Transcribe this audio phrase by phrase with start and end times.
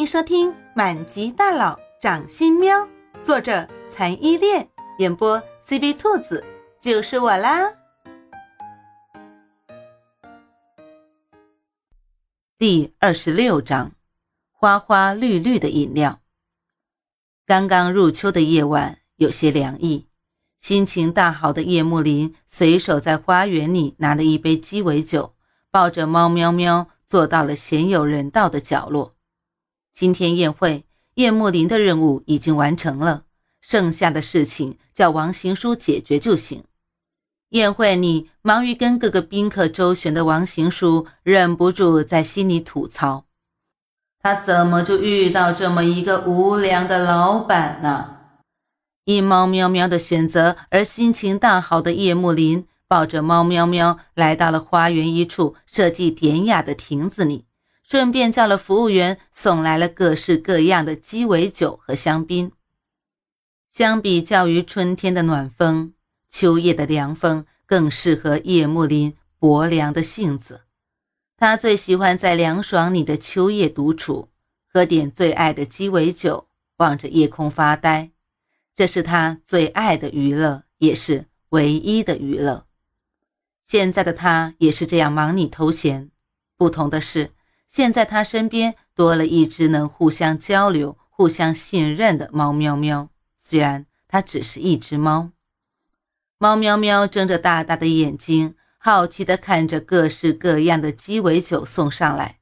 [0.00, 2.74] 欢迎收听《满级大佬掌心喵》，
[3.22, 4.66] 作者残依恋，
[4.96, 5.38] 演播
[5.68, 6.42] CV 兔子，
[6.80, 7.70] 就是我啦。
[12.56, 13.92] 第二十六章，
[14.50, 16.20] 花花绿绿的饮料。
[17.44, 20.06] 刚刚入秋的夜晚有些凉意，
[20.56, 25.34] 心情大好的叶幕林随手在花园里拿了一杯鸡尾酒，
[25.70, 29.14] 抱着猫喵喵坐到了鲜有人道的角落。
[29.92, 33.24] 今天宴会，叶慕林的任务已经完成了，
[33.60, 36.64] 剩下的事情叫王行书解决就行。
[37.50, 43.24] 宴会里，忙于跟各个宾客周旋的王行书忍不住在心里吐槽：
[44.22, 48.18] 他怎么就遇到这么一个无良的老板呢？
[49.04, 57.46] 因猫喵喵的选择而心情大好的叶幕林，抱着猫喵喵来到了花园一处设计典雅的亭子里。
[57.90, 62.52] 顺便叫了服务员送来了各式各样的鸡尾酒和香槟。
[63.68, 65.92] 相比较于春天的暖风，
[66.28, 70.60] 秋夜的凉风更适合叶幕林薄凉的性子。
[71.36, 74.28] 他最喜欢在凉爽里的秋夜独处，
[74.72, 78.12] 喝点最爱的鸡尾酒，望着夜空发呆。
[78.72, 82.66] 这是他最爱的娱乐，也是唯一的娱乐。
[83.66, 86.12] 现在的他也是这样忙里偷闲。
[86.56, 87.32] 不同的是。
[87.72, 93.10] 现在他身边多了一只能互相交流、互相信任的猫喵喵。
[93.38, 95.30] 虽然它只是一只猫，
[96.36, 102.38] 猫喵喵睁着大大的眼睛，好奇地看着各式各样的鸡尾酒送上来。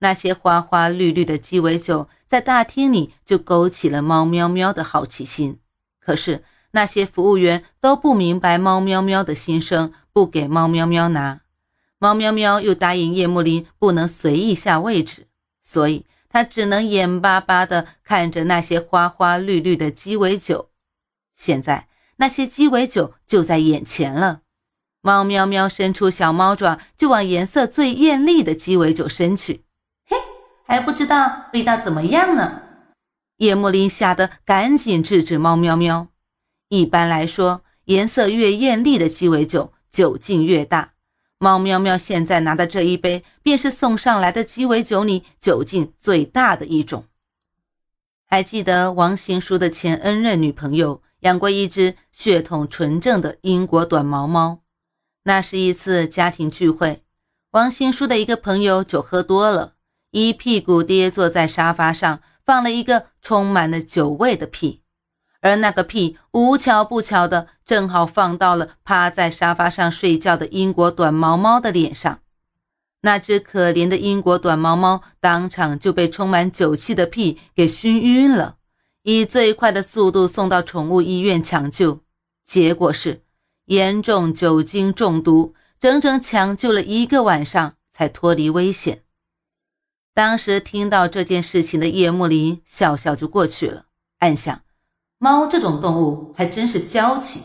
[0.00, 5.60] 那些花花绿绿的鸡尾酒在大厅里就勾起了猫喵喵的好奇心。
[6.00, 11.42] 可是那些服务员都不明白猫喵喵的心声，不给猫喵喵拿。
[12.04, 15.26] 猫喵喵又答应叶幕林不能随意下位置，
[15.62, 20.68] 所以他只能眼巴巴地看着那些花花绿绿的鸡尾酒。
[21.32, 24.42] 现在那些鸡尾酒就在眼前了，
[25.00, 29.64] 猫喵喵伸出小猫爪就往颜色最艳丽的鸡尾酒伸去。
[30.06, 30.18] 嘿，
[30.66, 32.60] 还不知道味道怎么样呢？
[33.38, 36.08] 叶幕林吓得赶紧制止猫喵喵。
[36.68, 40.90] 一般来说，颜色越艳丽的鸡尾酒酒劲越大。
[41.44, 47.04] 猫喵喵现在拿的这一杯，便是送上来的鸡尾酒里酒劲最大的一种。
[48.24, 54.60] 还记得王行书的前恩任女朋友养过一只血统纯正的英国短毛猫。
[55.24, 57.02] 那是一次家庭聚会，
[57.50, 59.74] 王行书的一个朋友酒喝多了，
[60.12, 64.80] 一屁股跌坐在沙发上，放了一个充满了酒味的屁。
[65.44, 72.20] 而那个屁无巧不巧的，正好放到了趴在沙发上睡觉的英国短毛猫的脸上。
[73.02, 78.56] 那只可怜的英国短毛猫当场就被充满酒气的屁给熏晕了，
[79.02, 82.00] 以最快的速度送到宠物医院抢救，
[82.42, 83.20] 结果是
[83.66, 89.02] 严重酒精中毒，整整抢救了一个晚上才脱离危险。
[90.14, 93.84] 当时听到这件事情的叶幕林笑笑就过去了，
[94.20, 94.63] 暗想。
[95.24, 97.44] 猫这种动物还真是娇气，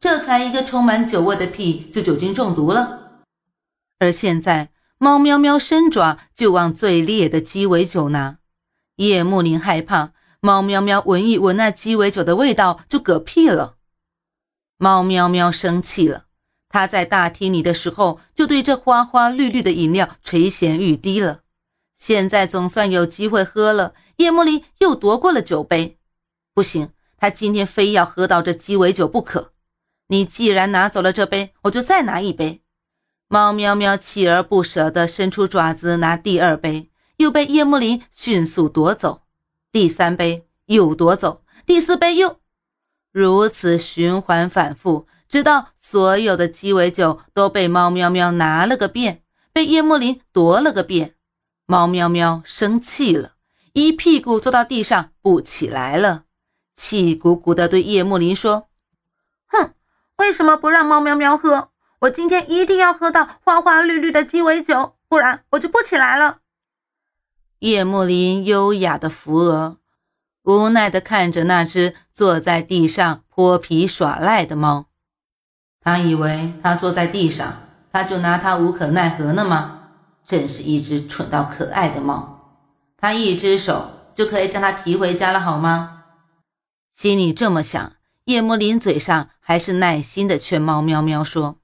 [0.00, 3.20] 这才一个充满酒味的屁就酒精中毒了。
[3.98, 8.38] 而现在，猫喵喵伸爪就往最烈的鸡尾酒拿，
[8.96, 13.74] 叶幕林害怕猫喵喵闻一闻那鸡尾酒的味道就嗝屁了。
[14.78, 16.24] 猫喵喵生气了，
[16.70, 21.40] 它在大厅里的时候就对这花花绿绿的饮料垂涎欲滴了，
[21.94, 25.98] 现在总算有机会喝了，叶幕林又夺过了酒杯，
[26.54, 26.88] 不行。
[27.18, 29.52] 他今天非要喝到这鸡尾酒不可。
[30.06, 32.62] 你既然拿走了这杯，我就再拿一杯。
[33.28, 39.24] 猫喵喵锲而不舍地伸出爪子拿第二杯，又被叶幕林迅速夺走。
[39.70, 42.40] 第三杯又夺走，第四杯又
[43.12, 51.16] 如此循环反复，直到所有的鸡尾酒都被猫喵喵拿了个遍，被叶幕林夺了个遍。
[51.66, 53.32] 猫喵喵生气了，
[53.74, 56.24] 一屁股坐到地上不起来了。
[56.78, 58.68] 气鼓鼓地对叶幕林说
[59.50, 59.72] ：“哼，
[60.18, 61.70] 为什么不让猫喵喵喝？
[61.98, 66.38] 我今天一定要喝到花花绿绿的鸡尾酒，不然我就不起来了。”
[67.58, 69.78] 叶幕林优雅的扶额，
[70.44, 74.86] 无奈地看着那只坐在地上泼皮耍赖的猫。
[75.80, 77.54] 他以为他坐在地上，
[77.92, 79.80] 他就拿他无可奈何了吗？
[80.24, 82.60] 真是一只蠢到可爱的猫。
[82.96, 85.97] 他一只手就可以将它提回家了，好吗？
[86.98, 87.92] 心里这么想，
[88.24, 91.60] 叶幕林嘴上还是耐心的劝猫喵喵说：“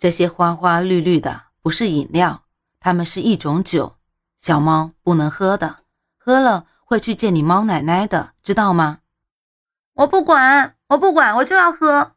[0.00, 2.44] 这些花花绿绿的不是饮料，
[2.80, 3.96] 它们是一种酒，
[4.38, 5.80] 小猫不能喝的，
[6.16, 9.00] 喝了会去见你猫奶奶的，知道吗？
[9.96, 12.12] 我不管，我不管，我就要喝。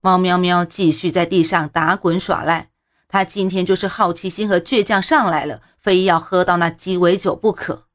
[0.00, 2.70] 猫喵喵继续在地上打滚耍赖，
[3.08, 7.88] 它今天就是好奇心和倔强上来了，非要喝到那鸡尾酒不可。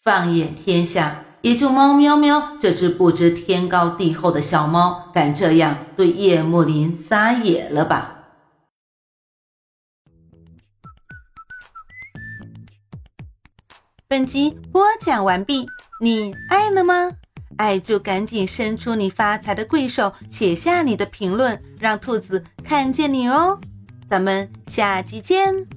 [0.00, 8.12] 放眼天下，也就猫喵喵这只不知天高地厚的小猫敢这样对叶幕林撒野了吧？
[14.08, 15.66] 本集播讲完毕，
[16.00, 17.12] 你爱了吗？
[17.56, 23.58] 爱就赶紧伸出你发财的贵手，写下你的评论，让兔子看见你哦。
[24.08, 25.75] 咱们下集见。